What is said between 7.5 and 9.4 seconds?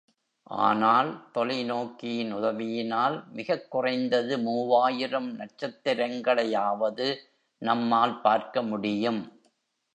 நம்மால் பார்க்க முடியும்.